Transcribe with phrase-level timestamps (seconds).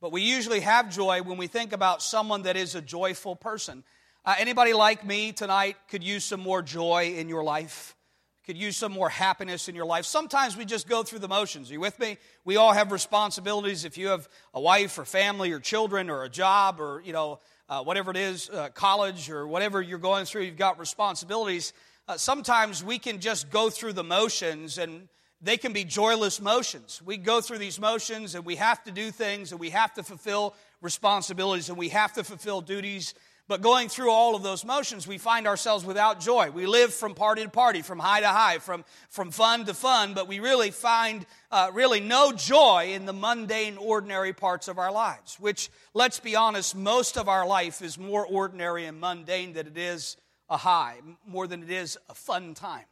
[0.00, 3.84] but we usually have joy when we think about someone that is a joyful person.
[4.24, 7.94] Uh, anybody like me tonight could use some more joy in your life?
[8.46, 10.06] Could use some more happiness in your life.
[10.06, 11.70] Sometimes we just go through the motions.
[11.70, 12.16] Are you with me?
[12.44, 13.84] We all have responsibilities.
[13.84, 17.40] If you have a wife or family or children or a job or, you know,
[17.68, 21.72] uh, whatever it is, uh, college or whatever you're going through, you've got responsibilities.
[22.08, 25.08] Uh, sometimes we can just go through the motions and
[25.42, 27.00] they can be joyless motions.
[27.04, 30.02] We go through these motions and we have to do things and we have to
[30.02, 33.14] fulfill responsibilities and we have to fulfill duties.
[33.48, 36.50] But going through all of those motions, we find ourselves without joy.
[36.50, 40.14] We live from party to party, from high to high, from, from fun to fun,
[40.14, 44.92] but we really find uh, really no joy in the mundane, ordinary parts of our
[44.92, 49.66] lives, which, let's be honest, most of our life is more ordinary and mundane than
[49.66, 50.16] it is
[50.48, 52.84] a high, more than it is a fun time.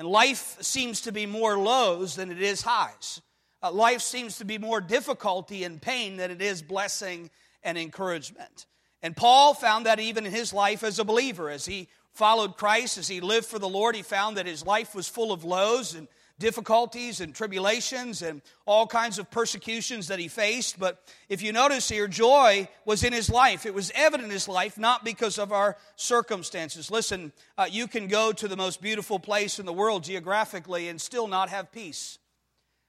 [0.00, 3.20] And life seems to be more lows than it is highs.
[3.62, 7.28] Uh, life seems to be more difficulty and pain than it is blessing
[7.62, 8.64] and encouragement.
[9.02, 12.96] And Paul found that even in his life as a believer, as he followed Christ,
[12.96, 15.94] as he lived for the Lord, he found that his life was full of lows
[15.94, 16.08] and
[16.40, 20.80] difficulties and tribulations and all kinds of persecutions that he faced.
[20.80, 23.64] But if you notice here, joy was in his life.
[23.64, 26.90] It was evident in his life, not because of our circumstances.
[26.90, 31.00] Listen, uh, you can go to the most beautiful place in the world geographically and
[31.00, 32.18] still not have peace.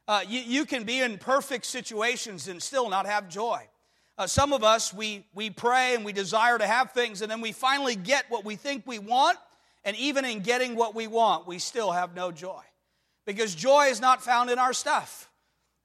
[0.07, 3.61] Uh, you, you can be in perfect situations and still not have joy.
[4.17, 7.41] Uh, some of us, we, we pray and we desire to have things, and then
[7.41, 9.37] we finally get what we think we want,
[9.83, 12.61] and even in getting what we want, we still have no joy
[13.25, 15.29] because joy is not found in our stuff.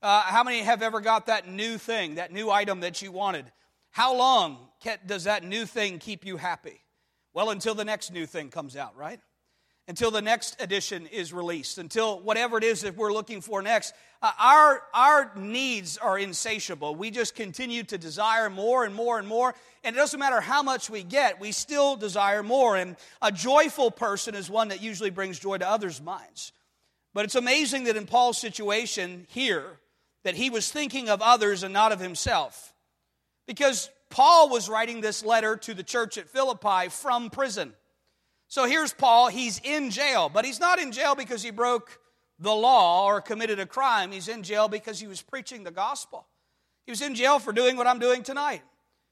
[0.03, 3.47] Uh, how many have ever got that new thing, that new item that you wanted?
[3.91, 4.59] How long
[5.07, 6.83] does that new thing keep you happy?
[7.33, 9.21] Well, until the next new thing comes out, right?
[9.89, 13.95] Until the next edition is released, until whatever it is that we're looking for next.
[14.21, 16.95] Uh, our, our needs are insatiable.
[16.95, 19.55] We just continue to desire more and more and more.
[19.85, 22.77] And it doesn't matter how much we get, we still desire more.
[22.77, 26.53] And a joyful person is one that usually brings joy to others' minds.
[27.17, 29.79] But it's amazing that in Paul's situation here,
[30.25, 32.75] that he was thinking of others and not of himself.
[33.47, 37.73] Because Paul was writing this letter to the church at Philippi from prison.
[38.49, 41.99] So here's Paul, he's in jail, but he's not in jail because he broke
[42.39, 44.13] the law or committed a crime.
[44.13, 46.27] He's in jail because he was preaching the gospel.
[46.85, 48.61] He was in jail for doing what I'm doing tonight.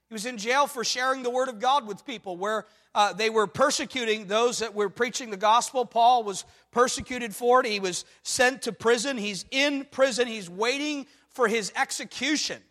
[0.09, 3.31] He was in jail for sharing the word of God with people where uh, they
[3.31, 5.85] were persecuting those that were preaching the gospel.
[5.85, 7.67] Paul was persecuted for it.
[7.67, 9.17] He was sent to prison.
[9.17, 10.29] He's in prison.
[10.29, 12.63] He's waiting for his execution.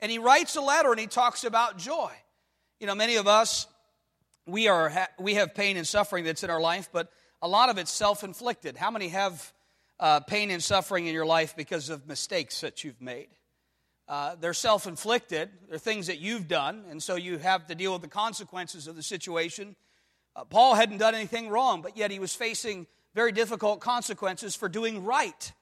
[0.00, 2.10] And he writes a letter and he talks about joy.
[2.80, 3.66] You know, many of us,
[4.46, 7.12] we, are, we have pain and suffering that's in our life, but
[7.42, 8.76] a lot of it's self inflicted.
[8.76, 9.52] How many have
[9.98, 13.28] uh, pain and suffering in your life because of mistakes that you've made?
[14.10, 15.50] Uh, they're self inflicted.
[15.68, 18.96] They're things that you've done, and so you have to deal with the consequences of
[18.96, 19.76] the situation.
[20.34, 24.68] Uh, Paul hadn't done anything wrong, but yet he was facing very difficult consequences for
[24.68, 25.52] doing right.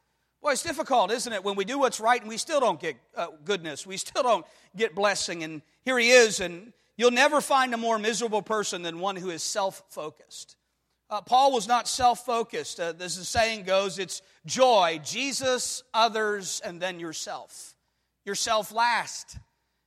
[0.40, 2.96] Boy, it's difficult, isn't it, when we do what's right and we still don't get
[3.14, 5.44] uh, goodness, we still don't get blessing.
[5.44, 9.28] And here he is, and you'll never find a more miserable person than one who
[9.28, 10.56] is self focused.
[11.10, 12.80] Uh, Paul was not self focused.
[12.80, 17.74] Uh, as the saying goes, it's joy, Jesus, others, and then yourself
[18.28, 19.36] yourself last.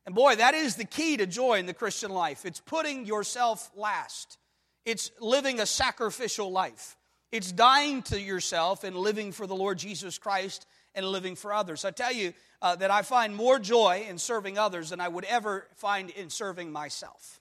[0.06, 2.46] And boy, that is the key to joy in the Christian life.
[2.46, 4.38] It's putting yourself last.
[4.84, 6.98] It's living a sacrificial life.
[7.32, 11.86] It's dying to yourself and living for the Lord Jesus Christ and living for others.
[11.86, 15.24] I tell you uh, that I find more joy in serving others than I would
[15.26, 17.40] ever find in serving myself.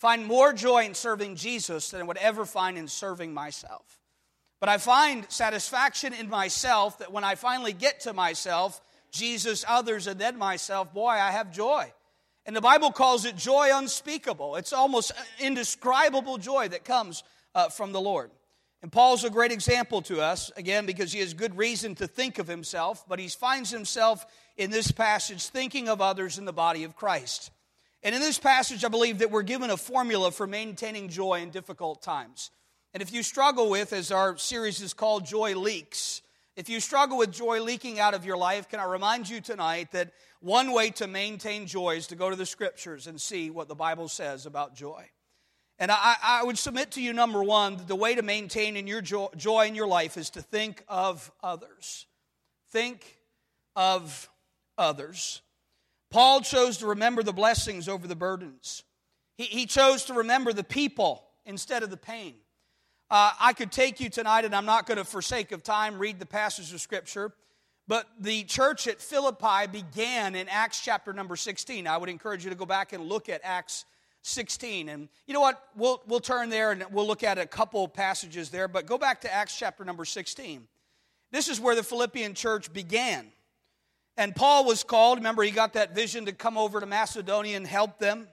[0.00, 4.00] Find more joy in serving Jesus than I would ever find in serving myself.
[4.58, 8.80] But I find satisfaction in myself that when I finally get to myself,
[9.12, 11.92] Jesus, others, and then myself, boy, I have joy.
[12.44, 14.56] And the Bible calls it joy unspeakable.
[14.56, 17.22] It's almost indescribable joy that comes
[17.54, 18.30] uh, from the Lord.
[18.82, 22.40] And Paul's a great example to us, again, because he has good reason to think
[22.40, 24.26] of himself, but he finds himself
[24.56, 27.52] in this passage thinking of others in the body of Christ.
[28.02, 31.50] And in this passage, I believe that we're given a formula for maintaining joy in
[31.50, 32.50] difficult times.
[32.92, 36.20] And if you struggle with, as our series is called, Joy Leaks,
[36.56, 39.92] if you struggle with joy leaking out of your life, can I remind you tonight
[39.92, 43.68] that one way to maintain joy is to go to the scriptures and see what
[43.68, 45.08] the Bible says about joy.
[45.78, 49.00] And I, I, would submit to you, number one, the way to maintain in your
[49.00, 52.06] joy, joy in your life is to think of others.
[52.70, 53.18] Think
[53.74, 54.28] of
[54.76, 55.40] others.
[56.10, 58.84] Paul chose to remember the blessings over the burdens.
[59.36, 62.34] He, he chose to remember the people instead of the pain.
[63.12, 65.98] Uh, I could take you tonight, and I'm not going to, for sake of time,
[65.98, 67.34] read the passage of Scripture.
[67.86, 71.86] But the church at Philippi began in Acts chapter number 16.
[71.86, 73.84] I would encourage you to go back and look at Acts
[74.22, 74.88] 16.
[74.88, 75.62] And you know what?
[75.76, 78.66] We'll, we'll turn there and we'll look at a couple passages there.
[78.66, 80.66] But go back to Acts chapter number 16.
[81.32, 83.30] This is where the Philippian church began.
[84.16, 85.18] And Paul was called.
[85.18, 88.26] Remember, he got that vision to come over to Macedonia and help them.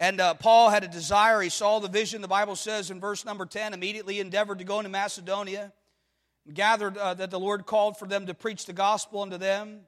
[0.00, 1.40] And uh, Paul had a desire.
[1.40, 4.78] He saw the vision, the Bible says in verse number 10, immediately endeavored to go
[4.78, 5.72] into Macedonia
[6.52, 9.80] gathered uh, that the Lord called for them to preach the gospel unto them.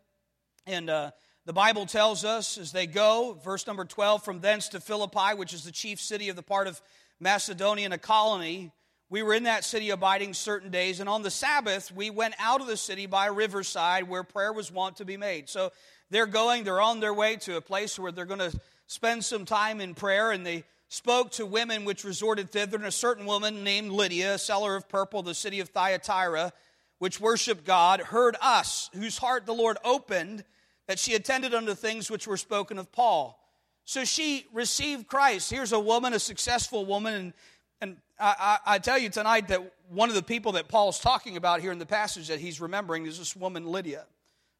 [0.67, 1.11] And uh,
[1.45, 5.53] the Bible tells us as they go, verse number 12, from thence to Philippi, which
[5.53, 6.81] is the chief city of the part of
[7.21, 8.73] Macedonia and a colony,
[9.09, 10.99] we were in that city abiding certain days.
[10.99, 14.53] And on the Sabbath, we went out of the city by a riverside where prayer
[14.53, 15.49] was wont to be made.
[15.49, 15.73] So
[16.11, 19.45] they're going, they're on their way to a place where they're going to spend some
[19.45, 20.31] time in prayer.
[20.31, 24.39] And they spoke to women which resorted thither, and a certain woman named Lydia, a
[24.39, 26.53] seller of purple, the city of Thyatira,
[26.99, 30.45] which worshiped God, heard us, whose heart the Lord opened,
[30.87, 33.39] that she attended unto things which were spoken of Paul.
[33.85, 35.51] So she received Christ.
[35.51, 37.33] Here's a woman, a successful woman, and,
[37.81, 39.61] and I, I, I tell you tonight that
[39.91, 43.07] one of the people that Paul's talking about here in the passage that he's remembering
[43.07, 44.05] is this woman, Lydia.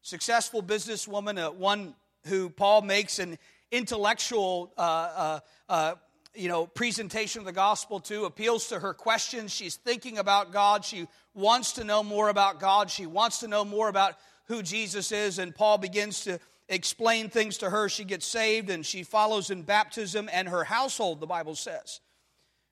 [0.01, 1.95] Successful businesswoman, uh, one
[2.27, 3.37] who Paul makes an
[3.71, 5.95] intellectual uh, uh, uh
[6.37, 9.51] you know, presentation of the gospel to, appeals to her questions.
[9.51, 10.85] She's thinking about God.
[10.85, 12.91] She wants to know more about God.
[12.91, 14.13] She wants to know more about
[14.45, 15.39] who Jesus is.
[15.39, 17.89] And Paul begins to explain things to her.
[17.89, 22.01] She gets saved and she follows in baptism and her household, the Bible says.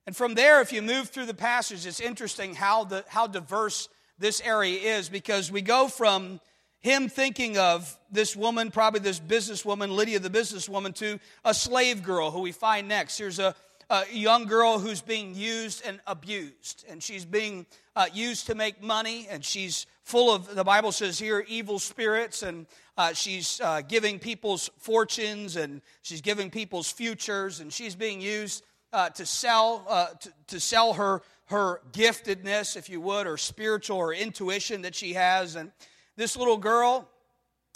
[0.05, 3.89] And from there, if you move through the passage, it's interesting how, the, how diverse
[4.19, 6.39] this area is because we go from
[6.85, 12.29] him thinking of this woman, probably this businesswoman, Lydia the businesswoman, to a slave girl
[12.29, 13.17] who we find next.
[13.17, 13.55] Here's a,
[13.89, 17.65] a young girl who's being used and abused, and she's being
[17.95, 22.43] uh, used to make money, and she's full of, the Bible says here, evil spirits,
[22.43, 22.67] and
[22.97, 28.63] uh, she's uh, giving people's fortunes, and she's giving people's futures, and she's being used
[28.93, 33.97] uh, to sell uh, to, to sell her her giftedness, if you would, or spiritual
[33.97, 35.71] or intuition that she has, and
[36.15, 37.09] this little girl,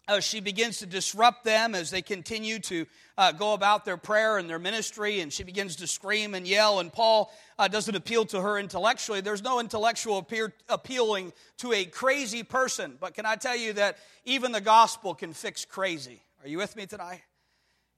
[0.09, 2.85] uh, she begins to disrupt them as they continue to
[3.17, 6.79] uh, go about their prayer and their ministry, and she begins to scream and yell.
[6.79, 9.21] And Paul uh, doesn't appeal to her intellectually.
[9.21, 12.97] There's no intellectual appeal, appealing to a crazy person.
[12.99, 16.23] But can I tell you that even the gospel can fix crazy?
[16.41, 17.21] Are you with me tonight?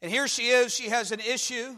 [0.01, 0.73] And here she is.
[0.73, 1.77] She has an issue,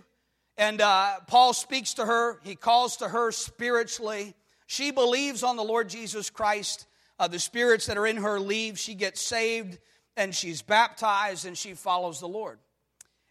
[0.58, 2.40] and uh, Paul speaks to her.
[2.44, 4.34] He calls to her spiritually.
[4.66, 6.88] She believes on the Lord Jesus Christ
[7.24, 8.78] uh, the spirits that are in her leave.
[8.78, 9.80] She gets saved
[10.18, 12.60] and she's baptized and she follows the Lord.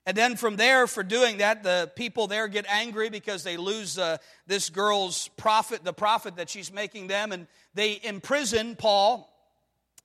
[0.07, 3.99] And then from there, for doing that, the people there get angry because they lose
[3.99, 4.17] uh,
[4.47, 9.31] this girl's profit, the profit that she's making them, and they imprison Paul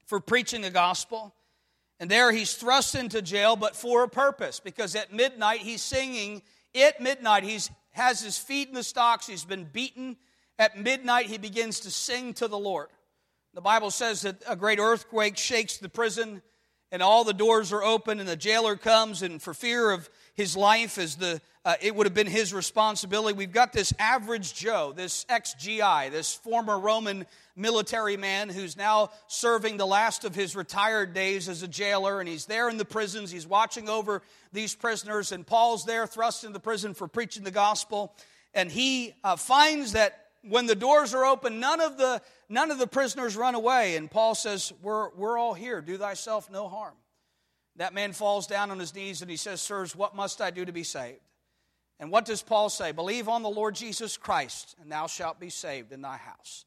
[0.04, 1.34] for preaching the gospel.
[1.98, 6.42] And there he's thrust into jail, but for a purpose, because at midnight he's singing.
[6.74, 7.58] At midnight, he
[7.92, 10.16] has his feet in the stocks, he's been beaten.
[10.58, 12.88] At midnight, he begins to sing to the Lord.
[13.58, 16.42] The Bible says that a great earthquake shakes the prison
[16.92, 20.56] and all the doors are open and the jailer comes and for fear of his
[20.56, 23.36] life as the uh, it would have been his responsibility.
[23.36, 29.76] We've got this average joe this ex-gi this former roman military man who's now serving
[29.76, 33.32] the last of his retired days as a jailer and he's there in the prisons.
[33.32, 34.22] He's watching over
[34.52, 38.14] these prisoners and paul's there thrust into the prison for preaching the gospel.
[38.54, 42.78] And he uh, finds that when the doors are open, none of the, none of
[42.78, 43.96] the prisoners run away.
[43.96, 45.80] And Paul says, we're, we're all here.
[45.80, 46.94] Do thyself no harm.
[47.76, 50.64] That man falls down on his knees and he says, Sirs, what must I do
[50.64, 51.20] to be saved?
[52.00, 52.92] And what does Paul say?
[52.92, 56.64] Believe on the Lord Jesus Christ, and thou shalt be saved in thy house.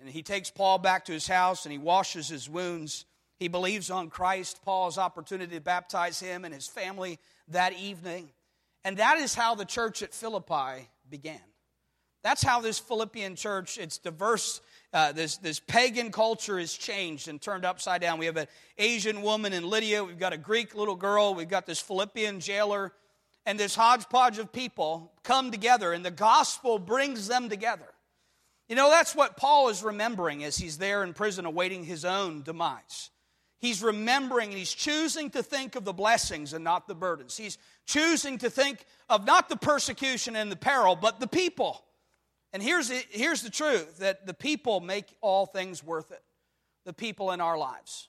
[0.00, 3.04] And he takes Paul back to his house and he washes his wounds.
[3.38, 4.60] He believes on Christ.
[4.64, 8.30] Paul's opportunity to baptize him and his family that evening.
[8.84, 11.40] And that is how the church at Philippi began.
[12.22, 14.60] That's how this Philippian church, it's diverse.
[14.92, 18.18] Uh, this, this pagan culture is changed and turned upside down.
[18.18, 18.46] We have an
[18.78, 20.04] Asian woman in Lydia.
[20.04, 21.34] We've got a Greek little girl.
[21.34, 22.92] We've got this Philippian jailer.
[23.44, 27.86] And this hodgepodge of people come together, and the gospel brings them together.
[28.68, 32.42] You know, that's what Paul is remembering as he's there in prison awaiting his own
[32.42, 33.10] demise.
[33.58, 37.36] He's remembering and he's choosing to think of the blessings and not the burdens.
[37.36, 41.84] He's choosing to think of not the persecution and the peril, but the people.
[42.52, 46.22] And here's the, here's the truth that the people make all things worth it.
[46.84, 48.08] The people in our lives.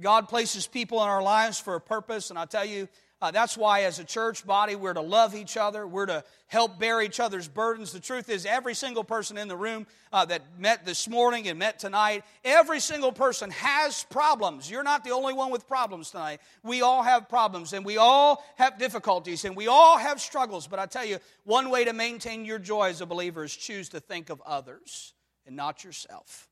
[0.00, 2.88] God places people in our lives for a purpose, and I tell you,
[3.22, 5.86] uh, that's why, as a church body, we're to love each other.
[5.86, 7.92] We're to help bear each other's burdens.
[7.92, 11.56] The truth is, every single person in the room uh, that met this morning and
[11.56, 14.68] met tonight, every single person has problems.
[14.68, 16.40] You're not the only one with problems tonight.
[16.64, 20.66] We all have problems, and we all have difficulties, and we all have struggles.
[20.66, 23.88] But I tell you, one way to maintain your joy as a believer is choose
[23.90, 25.14] to think of others
[25.46, 26.48] and not yourself.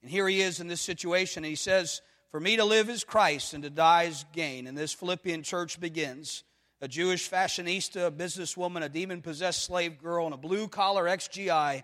[0.00, 3.02] And here he is in this situation, and he says, for me to live is
[3.02, 4.66] Christ and to die is gain.
[4.66, 6.44] And this Philippian church begins.
[6.80, 11.82] A Jewish fashionista, a businesswoman, a demon possessed slave girl, and a blue collar XGI,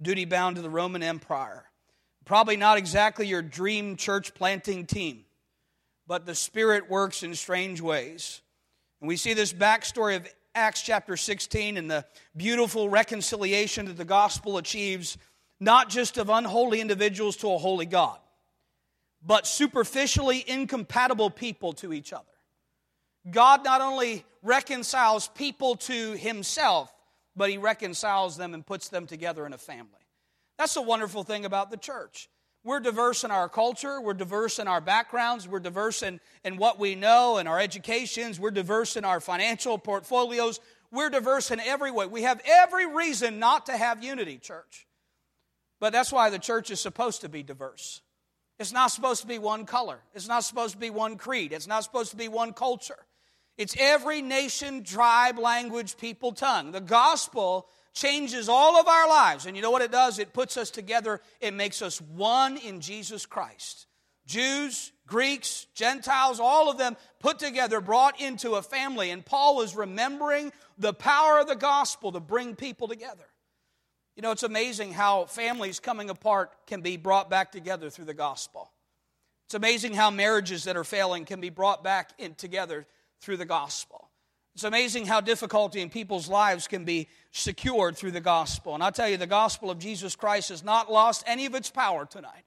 [0.00, 1.64] duty bound to the Roman Empire.
[2.24, 5.24] Probably not exactly your dream church planting team,
[6.06, 8.42] but the Spirit works in strange ways.
[9.00, 12.04] And we see this backstory of Acts chapter 16 and the
[12.36, 15.18] beautiful reconciliation that the gospel achieves,
[15.58, 18.18] not just of unholy individuals to a holy God
[19.26, 22.24] but superficially incompatible people to each other.
[23.28, 26.92] God not only reconciles people to himself,
[27.34, 29.90] but he reconciles them and puts them together in a family.
[30.58, 32.30] That's a wonderful thing about the church.
[32.62, 36.78] We're diverse in our culture, we're diverse in our backgrounds, we're diverse in, in what
[36.78, 40.58] we know and our educations, we're diverse in our financial portfolios,
[40.90, 42.06] we're diverse in every way.
[42.06, 44.86] We have every reason not to have unity, church.
[45.78, 48.00] But that's why the church is supposed to be diverse.
[48.58, 49.98] It's not supposed to be one color.
[50.14, 51.52] It's not supposed to be one creed.
[51.52, 52.98] It's not supposed to be one culture.
[53.58, 56.72] It's every nation, tribe, language, people, tongue.
[56.72, 59.46] The gospel changes all of our lives.
[59.46, 60.18] And you know what it does?
[60.18, 63.86] It puts us together, it makes us one in Jesus Christ.
[64.26, 69.10] Jews, Greeks, Gentiles, all of them put together, brought into a family.
[69.10, 73.24] And Paul was remembering the power of the gospel to bring people together.
[74.16, 78.14] You know, it's amazing how families coming apart can be brought back together through the
[78.14, 78.70] gospel.
[79.46, 82.86] It's amazing how marriages that are failing can be brought back in together
[83.20, 84.08] through the gospel.
[84.54, 88.72] It's amazing how difficulty in people's lives can be secured through the gospel.
[88.74, 91.70] And I tell you, the gospel of Jesus Christ has not lost any of its
[91.70, 92.44] power tonight.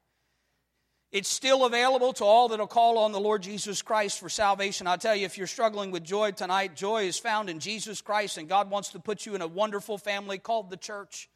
[1.12, 4.88] It's still available to all that will call on the Lord Jesus Christ for salvation.
[4.88, 8.38] I tell you, if you're struggling with joy tonight, joy is found in Jesus Christ,
[8.38, 11.30] and God wants to put you in a wonderful family called the church.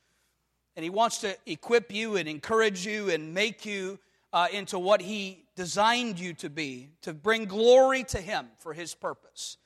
[0.75, 3.99] And He wants to equip you and encourage you and make you
[4.31, 8.95] uh, into what He designed you to be, to bring glory to Him for His
[8.95, 9.57] purpose.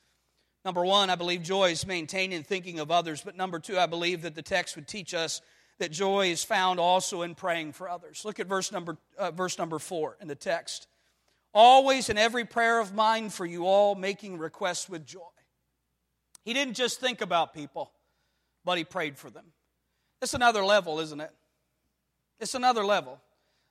[0.64, 3.22] Number one, I believe joy is maintained in thinking of others.
[3.24, 5.40] But number two, I believe that the text would teach us
[5.78, 8.24] that joy is found also in praying for others.
[8.24, 10.88] Look at verse number, uh, verse number four in the text.
[11.54, 15.20] Always in every prayer of mine for you all, making requests with joy.
[16.44, 17.92] He didn't just think about people,
[18.64, 19.46] but he prayed for them.
[20.20, 21.30] It's another level, isn't it?
[22.40, 23.20] It's another level.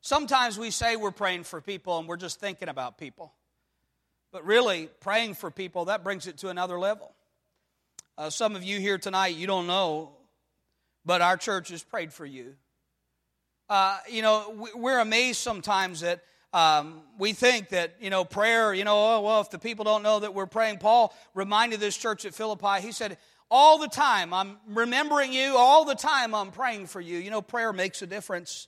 [0.02, 3.34] Sometimes we say we're praying for people and we're just thinking about people.
[4.32, 7.14] But really, praying for people, that brings it to another level.
[8.18, 10.12] Uh, some of you here tonight, you don't know,
[11.06, 12.56] but our church has prayed for you.
[13.70, 16.24] Uh, you know, we're amazed sometimes that
[16.54, 20.04] um, we think that, you know, prayer, you know, oh, well, if the people don't
[20.04, 23.18] know that we're praying, Paul reminded this church at Philippi, he said,
[23.50, 24.34] all the time.
[24.34, 25.56] I'm remembering you.
[25.58, 27.18] All the time I'm praying for you.
[27.18, 28.68] You know, prayer makes a difference.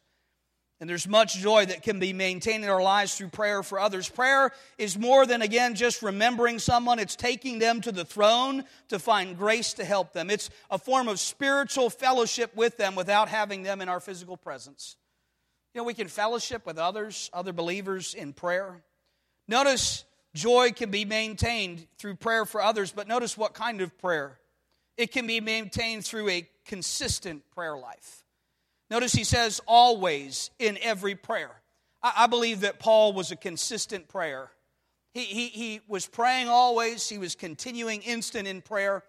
[0.81, 4.07] And there's much joy that can be maintained in our lives through prayer for others.
[4.07, 6.99] Prayer is more than, again, just remembering someone.
[6.99, 10.29] It's taking them to the throne to find grace to help them.
[10.29, 14.95] It's a form of spiritual fellowship with them without having them in our physical presence.
[15.73, 18.81] You know, we can fellowship with others, other believers in prayer.
[19.49, 24.39] Notice joy can be maintained through prayer for others, but notice what kind of prayer.
[24.99, 28.25] It can be maintained through a consistent prayer life.
[28.91, 31.51] Notice he says, always in every prayer.
[32.03, 34.51] I, believe that Paul was a consistent prayer.
[35.13, 39.03] He, he, he was praying always, he was continuing instant in prayer.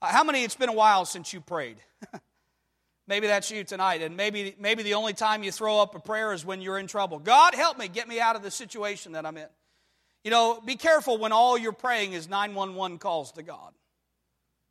[0.00, 1.76] Uh, how many, it's been a while since you prayed?
[3.06, 6.32] maybe that's you tonight, and maybe, maybe the only time you throw up a prayer
[6.32, 7.18] is when you're in trouble.
[7.18, 9.48] God, help me, get me out of the situation that I'm in.
[10.24, 13.74] You know, be careful when all you're praying is 911 calls to God.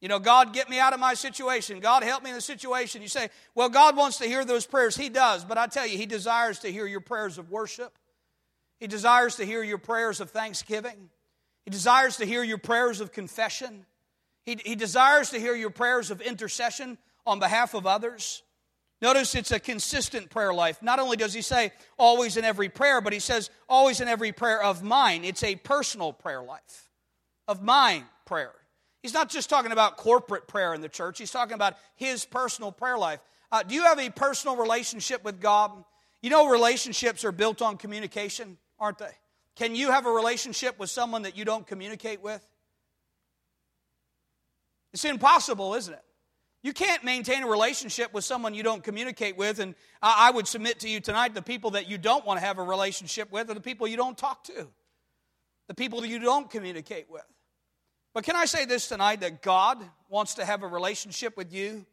[0.02, 1.80] You know, God, get me out of my situation.
[1.80, 3.02] God, help me in the situation.
[3.02, 4.96] You say, well, God wants to hear those prayers.
[4.96, 5.46] He does.
[5.46, 7.98] But I tell you, He desires to hear your prayers of worship.
[8.80, 11.10] He desires to hear your prayers of thanksgiving.
[11.64, 13.86] He desires to hear your prayers of confession.
[14.44, 18.44] He, he desires to hear your prayers of intercession on behalf of others.
[19.02, 20.82] Notice it's a consistent prayer life.
[20.82, 24.32] Not only does he say always in every prayer, but he says always in every
[24.32, 25.24] prayer of mine.
[25.24, 26.90] It's a personal prayer life,
[27.48, 28.54] of mine prayer.
[29.06, 32.72] He's not just talking about corporate prayer in the church, he's talking about his personal
[32.72, 33.20] prayer life.
[33.52, 35.72] Uh, do you have a personal relationship with God?
[36.24, 39.12] You know, relationships are built on communication, aren't they?
[39.56, 42.44] Can you have a relationship with someone that you don't communicate with?
[44.92, 46.04] It's impossible, isn't it?
[46.64, 49.60] You can't maintain a relationship with someone you don't communicate with.
[49.60, 52.58] And I would submit to you tonight the people that you don't want to have
[52.58, 54.68] a relationship with are the people you don't talk to,
[55.68, 57.22] the people that you don't communicate with.
[58.16, 61.86] But can I say this tonight that God wants to have a relationship with you?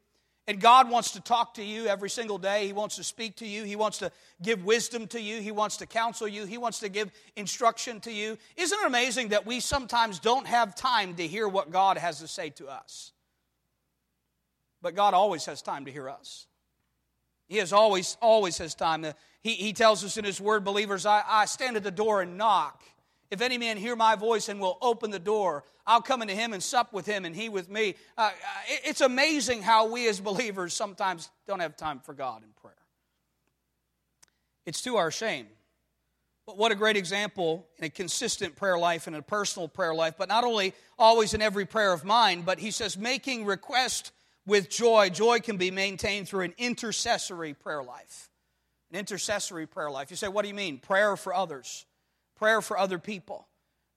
[0.47, 2.67] And God wants to talk to you every single day.
[2.67, 3.65] He wants to speak to you.
[3.65, 5.41] He wants to give wisdom to you.
[5.41, 6.47] He wants to counsel you.
[6.47, 8.39] He wants to give instruction to you.
[8.57, 12.29] Isn't it amazing that we sometimes don't have time to hear what God has to
[12.29, 13.11] say to us?
[14.81, 16.47] But God always has time to hear us.
[17.49, 19.05] He has always, always has time.
[19.43, 22.39] He, he tells us in His Word, believers, I, I stand at the door and
[22.39, 22.81] knock.
[23.33, 26.53] If any man hear my voice and will open the door, I'll come into him
[26.53, 27.95] and sup with him and he with me.
[28.19, 28.31] Uh,
[28.85, 32.77] it's amazing how we as believers sometimes don't have time for God in prayer.
[34.67, 35.47] It's to our shame.
[36.45, 40.17] But what a great example in a consistent prayer life and a personal prayer life,
[40.19, 44.13] but not only always in every prayer of mine, but he says, making request
[44.45, 45.09] with joy.
[45.09, 48.29] Joy can be maintained through an intercessory prayer life.
[48.91, 50.11] An intercessory prayer life.
[50.11, 50.77] You say, what do you mean?
[50.77, 51.87] Prayer for others
[52.43, 53.47] prayer for other people,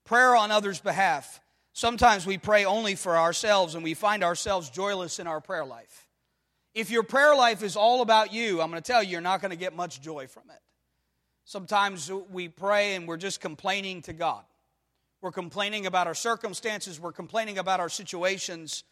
[0.04, 1.40] prayer on others' behalf.
[1.72, 6.06] Sometimes we pray only for ourselves and we find ourselves joyless in our prayer life.
[6.72, 9.40] If your prayer life is all about you, I'm going to tell you, you're not
[9.40, 10.60] going to get much joy from it.
[11.44, 14.44] Sometimes we pray and we're just complaining to God.
[15.22, 18.84] We're complaining about our circumstances, we're complaining about our situations.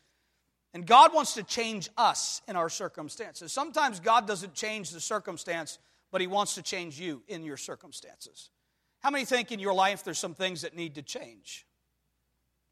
[0.73, 3.53] And God wants to change us in our circumstances.
[3.53, 5.79] Sometimes God doesn't change the circumstance,
[6.11, 8.51] but He wants to change you in your circumstances.
[9.05, 11.67] How many think in your life there's some things that need to change?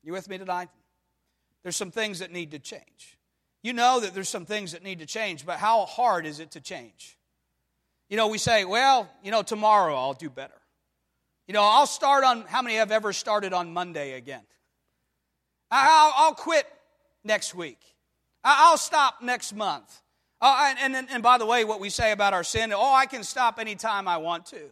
[0.02, 0.70] You with me tonight?
[1.62, 3.18] There's some things that need to change.
[3.62, 6.52] You know that there's some things that need to change, but how hard is it
[6.52, 7.18] to change?
[8.08, 10.54] You know, we say, well, you know, tomorrow I'll do better.
[11.46, 14.46] You know, I'll start on, how many have ever started on Monday again?
[15.70, 16.66] I'll, I'll quit
[17.24, 17.80] next week.
[18.42, 20.00] I'll stop next month.
[20.40, 23.04] Uh, and, and, and by the way, what we say about our sin, oh, I
[23.04, 24.70] can stop anytime I want to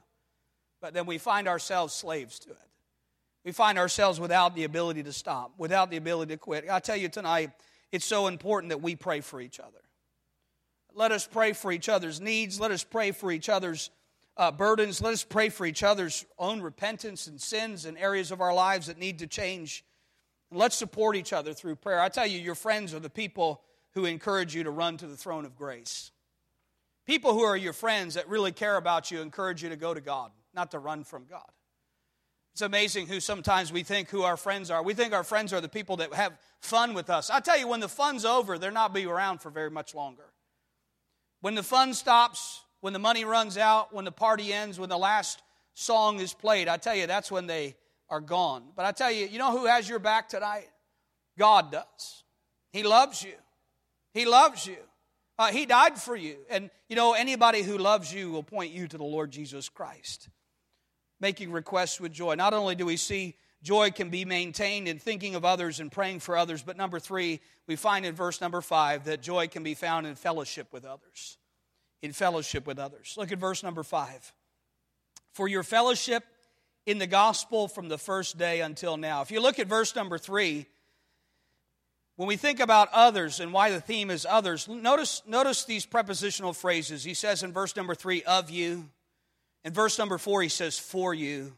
[0.80, 2.56] but then we find ourselves slaves to it.
[3.44, 6.66] We find ourselves without the ability to stop, without the ability to quit.
[6.70, 7.50] I tell you tonight,
[7.90, 9.78] it's so important that we pray for each other.
[10.94, 12.60] Let us pray for each other's needs.
[12.60, 13.90] Let us pray for each other's
[14.36, 15.00] uh, burdens.
[15.00, 18.88] Let us pray for each other's own repentance and sins and areas of our lives
[18.88, 19.84] that need to change.
[20.50, 22.00] And let's support each other through prayer.
[22.00, 23.62] I tell you, your friends are the people
[23.92, 26.10] who encourage you to run to the throne of grace.
[27.06, 30.00] People who are your friends that really care about you encourage you to go to
[30.00, 31.50] God not to run from God.
[32.52, 34.82] It's amazing who sometimes we think who our friends are.
[34.82, 37.30] We think our friends are the people that have fun with us.
[37.30, 40.24] I tell you, when the fun's over, they're not be around for very much longer.
[41.40, 44.98] When the fun stops, when the money runs out, when the party ends, when the
[44.98, 45.42] last
[45.74, 47.76] song is played, I tell you, that's when they
[48.08, 48.64] are gone.
[48.74, 50.68] But I tell you, you know who has your back tonight?
[51.38, 52.24] God does.
[52.72, 53.34] He loves you.
[54.12, 54.76] He loves you.
[55.38, 56.36] Uh, he died for you.
[56.50, 60.28] And, you know, anybody who loves you will point you to the Lord Jesus Christ
[61.20, 62.34] making requests with joy.
[62.34, 66.20] Not only do we see joy can be maintained in thinking of others and praying
[66.20, 69.74] for others, but number three, we find in verse number five that joy can be
[69.74, 71.36] found in fellowship with others.
[72.02, 73.14] In fellowship with others.
[73.18, 74.32] Look at verse number five.
[75.32, 76.24] For your fellowship
[76.86, 79.20] in the gospel from the first day until now.
[79.20, 80.66] If you look at verse number three,
[82.16, 86.52] when we think about others and why the theme is others, notice, notice these prepositional
[86.52, 87.04] phrases.
[87.04, 88.88] He says in verse number three, of you.
[89.64, 91.54] In verse number four, he says, for you.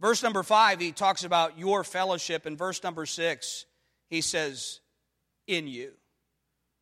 [0.00, 2.46] Verse number five, he talks about your fellowship.
[2.46, 3.66] In verse number six,
[4.08, 4.80] he says,
[5.46, 5.92] in you.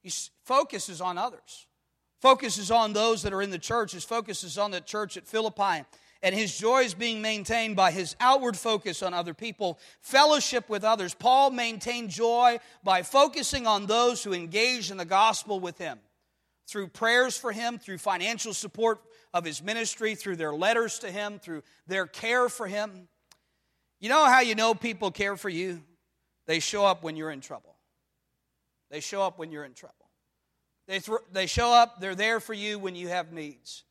[0.03, 0.11] He
[0.45, 1.67] focuses on others,
[2.21, 3.93] focuses on those that are in the church.
[3.93, 5.85] His focus is on the church at Philippi.
[6.23, 10.85] And his joy is being maintained by his outward focus on other people, fellowship with
[10.85, 11.15] others.
[11.15, 15.99] Paul maintained joy by focusing on those who engage in the gospel with him
[16.67, 19.01] through prayers for him, through financial support
[19.33, 23.09] of his ministry, through their letters to him, through their care for him.
[24.01, 25.83] You know how you know people care for you?
[26.47, 27.77] They show up when you're in trouble.
[28.91, 29.95] They show up when you're in trouble.
[30.89, 33.85] They, th- they show up, they're there for you when you have needs.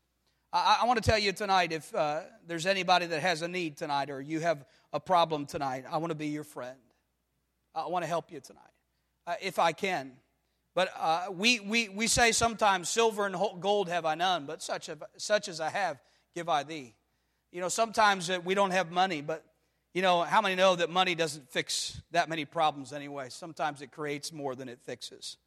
[0.52, 3.78] I, I want to tell you tonight if uh, there's anybody that has a need
[3.78, 6.78] tonight or you have a problem tonight, I want to be your friend.
[7.74, 8.64] I want to help you tonight.
[9.26, 10.12] Uh, if I can,
[10.76, 14.90] But uh, we, we, we say sometimes, silver and gold have I none, but such,
[15.18, 16.00] such as I have
[16.36, 16.94] give I thee.
[17.52, 19.44] You know, sometimes we don't have money, but
[19.94, 23.30] you know, how many know that money doesn't fix that many problems anyway?
[23.30, 25.38] Sometimes it creates more than it fixes.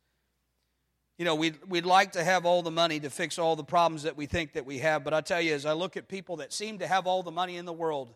[1.16, 4.02] You know, we'd, we'd like to have all the money to fix all the problems
[4.02, 6.38] that we think that we have, but I tell you, as I look at people
[6.38, 8.14] that seem to have all the money in the world,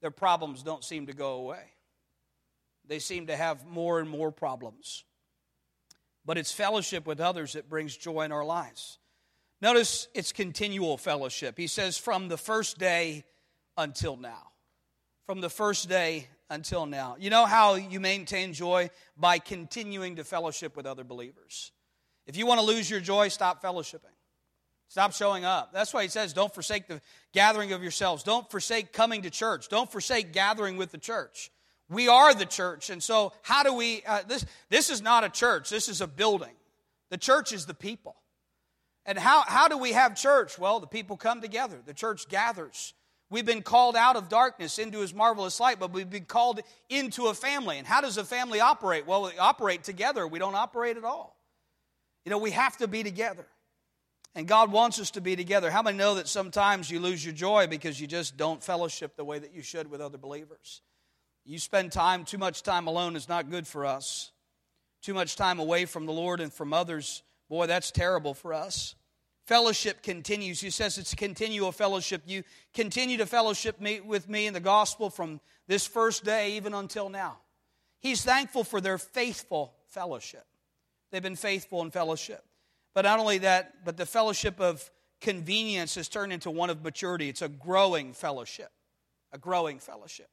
[0.00, 1.64] their problems don't seem to go away.
[2.88, 5.04] They seem to have more and more problems.
[6.24, 8.98] But it's fellowship with others that brings joy in our lives.
[9.60, 11.56] Notice it's continual fellowship.
[11.56, 13.24] He says, from the first day
[13.76, 14.48] until now.
[15.26, 17.16] From the first day until now.
[17.18, 18.90] You know how you maintain joy?
[19.16, 21.70] By continuing to fellowship with other believers.
[22.26, 24.14] If you want to lose your joy, stop fellowshipping.
[24.88, 25.72] Stop showing up.
[25.72, 27.00] That's why he says, don't forsake the
[27.32, 28.24] gathering of yourselves.
[28.24, 29.68] Don't forsake coming to church.
[29.68, 31.51] Don't forsake gathering with the church.
[31.92, 32.90] We are the church.
[32.90, 34.02] And so, how do we?
[34.06, 36.54] Uh, this, this is not a church, this is a building.
[37.10, 38.16] The church is the people.
[39.04, 40.58] And how, how do we have church?
[40.58, 42.94] Well, the people come together, the church gathers.
[43.30, 47.28] We've been called out of darkness into his marvelous light, but we've been called into
[47.28, 47.78] a family.
[47.78, 49.06] And how does a family operate?
[49.06, 51.36] Well, we operate together, we don't operate at all.
[52.24, 53.46] You know, we have to be together.
[54.34, 55.70] And God wants us to be together.
[55.70, 59.24] How many know that sometimes you lose your joy because you just don't fellowship the
[59.24, 60.80] way that you should with other believers?
[61.44, 64.30] You spend time, too much time alone is not good for us.
[65.02, 68.94] Too much time away from the Lord and from others, boy, that's terrible for us.
[69.46, 70.60] Fellowship continues.
[70.60, 72.22] He says it's a continual fellowship.
[72.26, 76.74] You continue to fellowship me, with me in the gospel from this first day even
[76.74, 77.38] until now.
[77.98, 80.44] He's thankful for their faithful fellowship.
[81.10, 82.44] They've been faithful in fellowship.
[82.94, 84.88] But not only that, but the fellowship of
[85.20, 87.28] convenience has turned into one of maturity.
[87.28, 88.70] It's a growing fellowship.
[89.32, 90.28] A growing fellowship.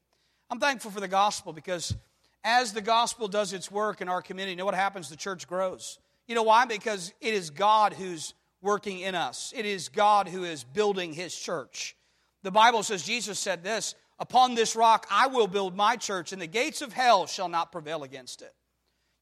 [0.50, 1.96] I'm thankful for the gospel because
[2.44, 5.10] as the gospel does its work in our community, you know what happens?
[5.10, 6.00] The church grows.
[6.28, 6.66] You know why?
[6.66, 11.36] Because it is God who's working in us, it is God who is building his
[11.36, 11.96] church.
[12.44, 16.42] The Bible says, Jesus said this Upon this rock I will build my church, and
[16.42, 18.54] the gates of hell shall not prevail against it.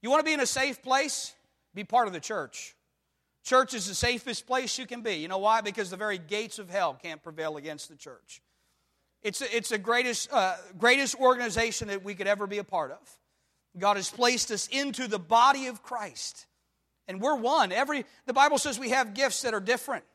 [0.01, 1.35] You want to be in a safe place?
[1.73, 2.75] Be part of the church.
[3.43, 5.15] Church is the safest place you can be.
[5.15, 5.61] You know why?
[5.61, 8.41] Because the very gates of hell can't prevail against the church.
[9.27, 13.19] It's, it's the greatest, uh, greatest organization that we could ever be a part of.
[13.77, 16.45] God has placed us into the body of Christ.
[17.09, 17.73] And we're one.
[17.73, 20.05] Every the Bible says we have gifts that are different.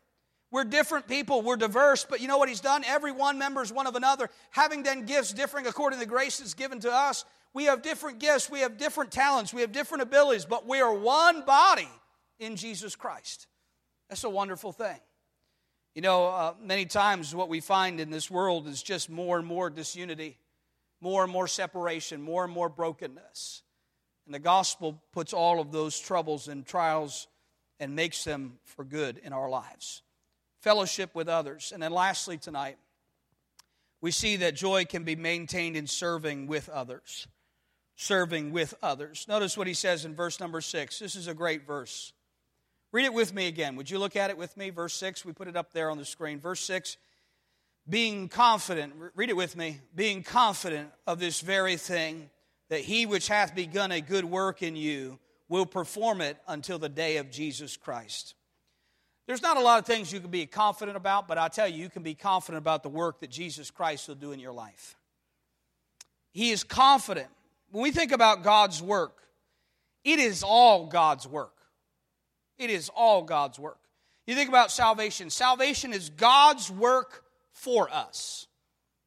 [0.50, 2.84] We're different people, we're diverse, but you know what he's done?
[2.86, 6.54] Every one members one of another, having then gifts differing according to the grace that's
[6.54, 7.26] given to us.
[7.52, 10.94] We have different gifts, we have different talents, we have different abilities, but we are
[10.94, 11.88] one body
[12.38, 13.46] in Jesus Christ.
[14.08, 14.98] That's a wonderful thing.
[15.94, 19.46] You know, uh, many times what we find in this world is just more and
[19.46, 20.38] more disunity,
[21.00, 23.62] more and more separation, more and more brokenness.
[24.24, 27.26] And the gospel puts all of those troubles and trials
[27.78, 30.02] and makes them for good in our lives.
[30.60, 31.72] Fellowship with others.
[31.74, 32.78] And then lastly, tonight,
[34.00, 37.26] we see that joy can be maintained in serving with others.
[37.96, 39.26] Serving with others.
[39.28, 40.98] Notice what he says in verse number six.
[40.98, 42.14] This is a great verse.
[42.92, 43.76] Read it with me again.
[43.76, 44.68] Would you look at it with me?
[44.68, 46.38] Verse 6, we put it up there on the screen.
[46.38, 46.98] Verse 6,
[47.88, 52.28] being confident, read it with me, being confident of this very thing,
[52.68, 56.88] that he which hath begun a good work in you will perform it until the
[56.88, 58.34] day of Jesus Christ.
[59.26, 61.82] There's not a lot of things you can be confident about, but I tell you,
[61.82, 64.96] you can be confident about the work that Jesus Christ will do in your life.
[66.32, 67.28] He is confident.
[67.70, 69.16] When we think about God's work,
[70.04, 71.54] it is all God's work.
[72.62, 73.78] It is all God's work.
[74.26, 75.30] You think about salvation.
[75.30, 78.46] Salvation is God's work for us.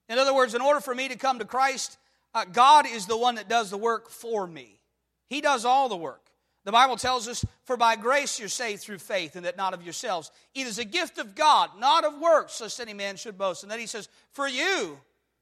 [0.09, 1.97] In other words, in order for me to come to Christ,
[2.33, 4.81] uh, God is the one that does the work for me.
[5.29, 6.21] He does all the work.
[6.65, 9.83] The Bible tells us, For by grace you're saved through faith, and that not of
[9.83, 10.31] yourselves.
[10.53, 13.63] It is a gift of God, not of works, lest any man should boast.
[13.63, 14.99] And then he says, For you,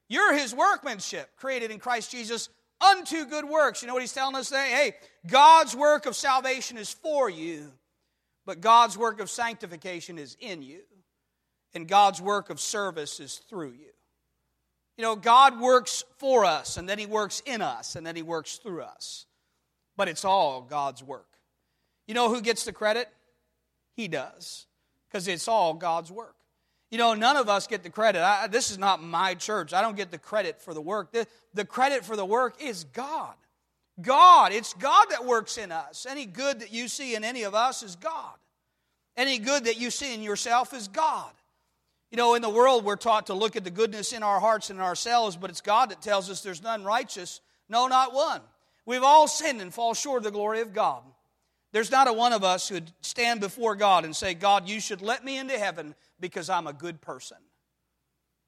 [0.07, 2.49] you're his workmanship, created in Christ Jesus
[2.79, 3.81] unto good works.
[3.81, 4.63] You know what he's telling us there?
[4.63, 4.93] Hey,
[5.25, 7.71] God's work of salvation is for you
[8.45, 10.81] but God's work of sanctification is in you,
[11.73, 13.91] and God's work of service is through you.
[14.97, 18.21] You know, God works for us, and then He works in us, and then He
[18.21, 19.25] works through us.
[19.95, 21.27] But it's all God's work.
[22.07, 23.07] You know who gets the credit?
[23.95, 24.67] He does,
[25.07, 26.35] because it's all God's work.
[26.91, 28.21] You know, none of us get the credit.
[28.21, 29.73] I, this is not my church.
[29.73, 31.11] I don't get the credit for the work.
[31.11, 33.33] The, the credit for the work is God.
[34.01, 34.51] God.
[34.51, 36.05] It's God that works in us.
[36.09, 38.35] Any good that you see in any of us is God.
[39.15, 41.31] Any good that you see in yourself is God.
[42.09, 44.69] You know, in the world, we're taught to look at the goodness in our hearts
[44.69, 48.41] and ourselves, but it's God that tells us there's none righteous, no, not one.
[48.85, 51.01] We've all sinned and fall short of the glory of God.
[51.71, 55.01] There's not a one of us who'd stand before God and say, God, you should
[55.01, 57.37] let me into heaven because I'm a good person.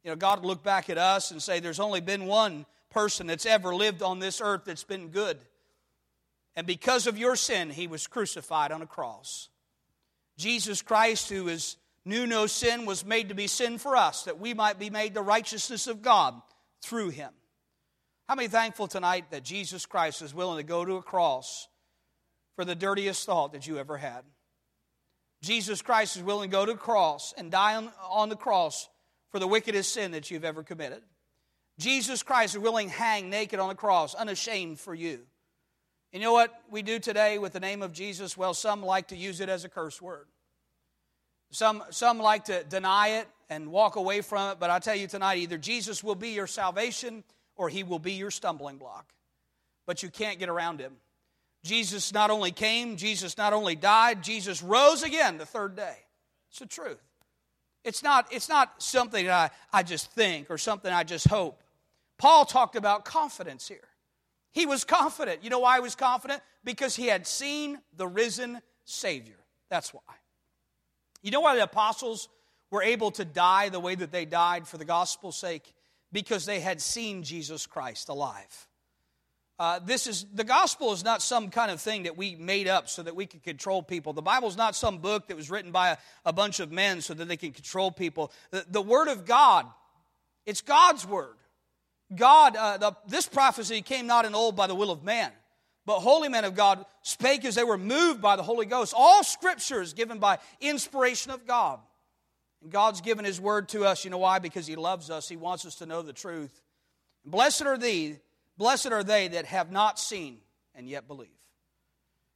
[0.04, 3.28] You know, God would look back at us and say, There's only been one person
[3.28, 5.38] that's ever lived on this earth that's been good.
[6.56, 9.50] And because of your sin, he was crucified on a cross.
[10.38, 14.40] Jesus Christ, who is, knew no sin, was made to be sin for us, that
[14.40, 16.42] we might be made the righteousness of God
[16.82, 17.32] through him.
[18.30, 21.68] How many thankful tonight that Jesus Christ is willing to go to a cross
[22.56, 24.24] for the dirtiest thought that you ever had?
[25.42, 28.88] Jesus Christ is willing to go to the cross and die on, on the cross
[29.32, 31.02] for the wickedest sin that you've ever committed.
[31.78, 35.22] Jesus Christ is willing hang naked on the cross, unashamed for you.
[36.14, 38.38] And you know what we do today with the name of Jesus?
[38.38, 40.28] Well, some like to use it as a curse word.
[41.52, 45.08] Some, some like to deny it and walk away from it, but I tell you
[45.08, 47.24] tonight either Jesus will be your salvation
[47.56, 49.14] or he will be your stumbling block.
[49.86, 50.94] But you can't get around him.
[51.64, 55.98] Jesus not only came, Jesus not only died, Jesus rose again the third day.
[56.50, 57.02] It's the truth.
[57.84, 61.62] It's not, it's not something I, I just think or something I just hope.
[62.18, 63.88] Paul talked about confidence here.
[64.52, 65.44] He was confident.
[65.44, 66.42] You know why he was confident?
[66.64, 69.36] Because he had seen the risen Savior.
[69.70, 70.02] That's why.
[71.22, 72.30] You know why the apostles
[72.72, 75.74] were able to die the way that they died for the gospel's sake?
[76.12, 78.68] Because they had seen Jesus Christ alive.
[79.58, 82.90] Uh, this is the gospel is not some kind of thing that we made up
[82.90, 84.12] so that we can control people.
[84.12, 87.02] The Bible is not some book that was written by a, a bunch of men
[87.02, 88.34] so that they can control people.
[88.52, 89.66] The, the Word of God,
[90.46, 91.36] it's God's Word.
[92.16, 95.32] God, uh, the, this prophecy came not in old by the will of man,
[95.86, 98.94] but holy men of God spake as they were moved by the Holy Ghost.
[98.96, 101.80] All Scripture is given by inspiration of God.
[102.62, 104.04] And God's given His Word to us.
[104.04, 104.40] You know why?
[104.40, 105.30] Because He loves us.
[105.30, 106.62] He wants us to know the truth.
[107.26, 108.18] Blessed are thee
[108.58, 110.38] Blessed are they that have not seen
[110.74, 111.30] and yet believe.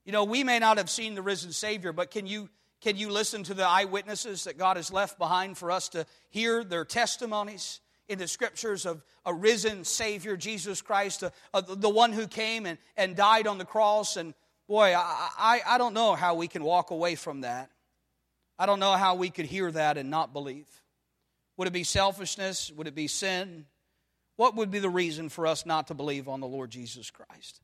[0.05, 2.49] You know, we may not have seen the risen Savior, but can you,
[2.81, 6.63] can you listen to the eyewitnesses that God has left behind for us to hear
[6.63, 12.65] their testimonies in the scriptures of a risen Savior, Jesus Christ, the one who came
[12.65, 14.17] and, and died on the cross?
[14.17, 14.33] And
[14.67, 17.69] boy, I, I don't know how we can walk away from that.
[18.57, 20.67] I don't know how we could hear that and not believe.
[21.55, 22.71] Would it be selfishness?
[22.75, 23.65] Would it be sin?
[24.35, 27.61] What would be the reason for us not to believe on the Lord Jesus Christ?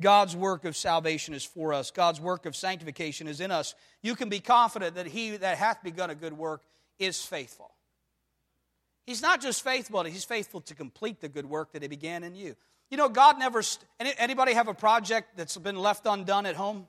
[0.00, 1.90] God's work of salvation is for us.
[1.90, 3.74] God's work of sanctification is in us.
[4.02, 6.62] You can be confident that he that hath begun a good work
[6.98, 7.72] is faithful.
[9.08, 12.34] He's not just faithful, he's faithful to complete the good work that he began in
[12.34, 12.54] you.
[12.90, 13.62] You know, God never.
[13.98, 16.86] Anybody have a project that's been left undone at home?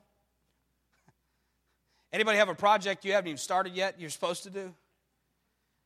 [2.12, 4.74] Anybody have a project you haven't even started yet you're supposed to do?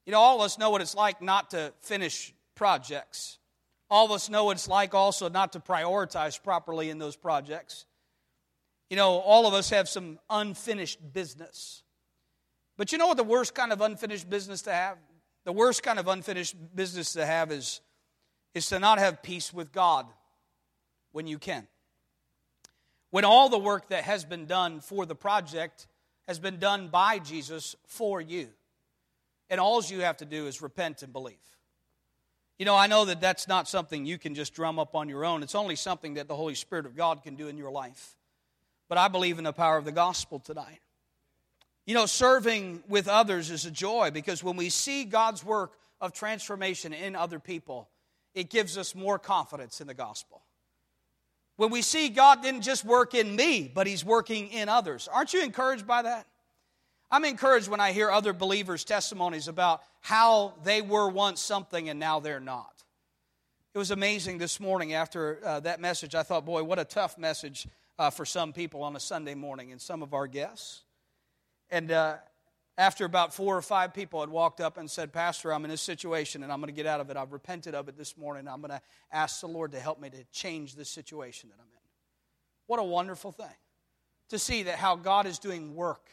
[0.06, 3.38] You know, all of us know what it's like not to finish projects.
[3.88, 7.86] All of us know what it's like also not to prioritize properly in those projects.
[8.90, 11.84] You know, all of us have some unfinished business.
[12.76, 14.98] But you know what the worst kind of unfinished business to have?
[15.44, 17.80] The worst kind of unfinished business to have is,
[18.54, 20.06] is to not have peace with God
[21.12, 21.66] when you can.
[23.10, 25.86] When all the work that has been done for the project
[26.26, 28.48] has been done by Jesus for you.
[29.50, 31.36] And all you have to do is repent and believe.
[32.58, 35.24] You know, I know that that's not something you can just drum up on your
[35.24, 35.42] own.
[35.42, 38.16] It's only something that the Holy Spirit of God can do in your life.
[38.88, 40.80] But I believe in the power of the gospel tonight.
[41.86, 46.12] You know, serving with others is a joy because when we see God's work of
[46.12, 47.88] transformation in other people,
[48.34, 50.42] it gives us more confidence in the gospel.
[51.56, 55.08] When we see God didn't just work in me, but He's working in others.
[55.12, 56.26] Aren't you encouraged by that?
[57.10, 62.00] I'm encouraged when I hear other believers' testimonies about how they were once something and
[62.00, 62.82] now they're not.
[63.72, 66.14] It was amazing this morning after uh, that message.
[66.14, 67.68] I thought, boy, what a tough message
[67.98, 70.82] uh, for some people on a Sunday morning and some of our guests.
[71.74, 72.18] And uh,
[72.78, 75.82] after about four or five people had walked up and said, Pastor, I'm in this
[75.82, 77.16] situation and I'm going to get out of it.
[77.16, 78.46] I've repented of it this morning.
[78.46, 81.66] I'm going to ask the Lord to help me to change this situation that I'm
[81.66, 81.82] in.
[82.68, 83.56] What a wonderful thing
[84.28, 86.10] to see that how God is doing work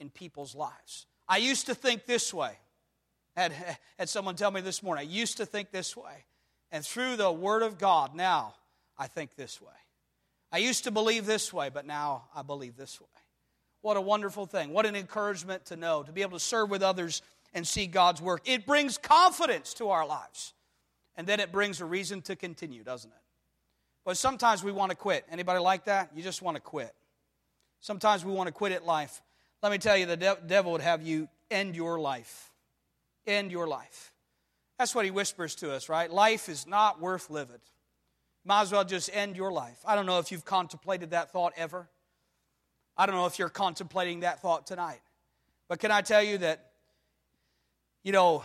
[0.00, 1.04] in people's lives.
[1.28, 2.52] I used to think this way.
[3.36, 3.52] Had,
[3.98, 6.24] had someone tell me this morning, I used to think this way.
[6.72, 8.54] And through the Word of God, now
[8.96, 9.68] I think this way.
[10.50, 13.08] I used to believe this way, but now I believe this way.
[13.84, 14.70] What a wonderful thing.
[14.70, 17.20] What an encouragement to know, to be able to serve with others
[17.52, 18.40] and see God's work.
[18.46, 20.54] It brings confidence to our lives.
[21.16, 23.22] And then it brings a reason to continue, doesn't it?
[24.06, 25.26] But sometimes we want to quit.
[25.30, 26.12] Anybody like that?
[26.16, 26.94] You just want to quit.
[27.80, 29.20] Sometimes we want to quit at life.
[29.62, 32.52] Let me tell you, the de- devil would have you end your life.
[33.26, 34.14] End your life.
[34.78, 36.10] That's what he whispers to us, right?
[36.10, 37.60] Life is not worth living.
[38.46, 39.76] Might as well just end your life.
[39.84, 41.90] I don't know if you've contemplated that thought ever.
[42.96, 45.00] I don't know if you're contemplating that thought tonight.
[45.68, 46.70] But can I tell you that,
[48.02, 48.44] you know,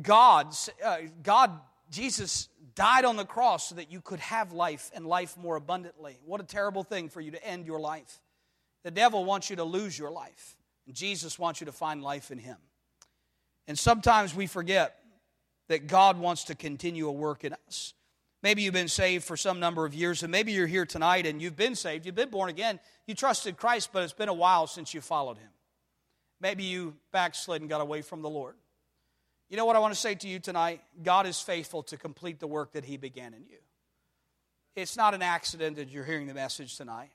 [0.00, 1.50] God's, uh, God,
[1.90, 6.18] Jesus died on the cross so that you could have life and life more abundantly.
[6.24, 8.20] What a terrible thing for you to end your life.
[8.84, 12.30] The devil wants you to lose your life, and Jesus wants you to find life
[12.30, 12.56] in him.
[13.66, 14.96] And sometimes we forget
[15.68, 17.94] that God wants to continue a work in us.
[18.42, 21.42] Maybe you've been saved for some number of years, and maybe you're here tonight and
[21.42, 24.66] you've been saved, you've been born again, you trusted Christ, but it's been a while
[24.66, 25.50] since you followed him.
[26.40, 28.56] Maybe you backslid and got away from the Lord.
[29.50, 30.80] You know what I want to say to you tonight?
[31.02, 33.58] God is faithful to complete the work that he began in you.
[34.74, 37.10] It's not an accident that you're hearing the message tonight.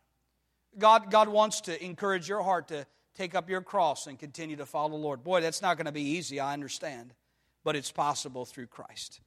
[0.77, 2.85] God, God wants to encourage your heart to
[3.15, 5.23] take up your cross and continue to follow the Lord.
[5.23, 7.13] Boy, that's not going to be easy, I understand,
[7.63, 9.21] but it's possible through Christ.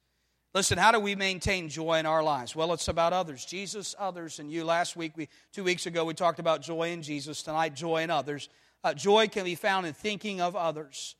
[0.55, 2.55] Listen, how do we maintain joy in our lives?
[2.55, 3.45] Well, it's about others.
[3.45, 4.63] Jesus, others, and you.
[4.65, 7.43] Last week, we, two weeks ago, we talked about joy in Jesus.
[7.43, 8.49] Tonight, joy in others.
[8.83, 11.15] Uh, joy can be found in thinking of others,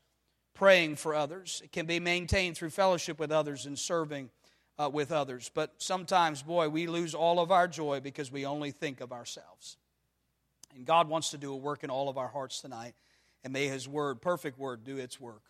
[0.56, 1.62] praying for others.
[1.64, 4.32] It can be maintained through fellowship with others and serving
[4.80, 5.52] uh, with others.
[5.54, 9.78] But sometimes, boy, we lose all of our joy because we only think of ourselves.
[10.76, 12.96] And God wants to do a work in all of our hearts tonight.
[13.44, 15.44] And may His word, perfect word, do its work.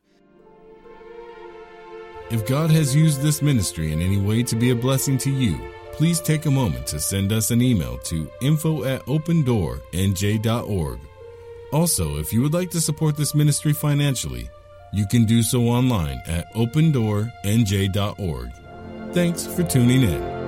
[2.32, 5.60] If God has used this ministry in any way to be a blessing to you,
[5.94, 11.00] please take a moment to send us an email to info at opendoornj.org.
[11.72, 14.50] Also, if you would like to support this ministry financially,
[14.94, 18.52] you can do so online at opendoornj.org.
[19.14, 20.39] Thanks for tuning in.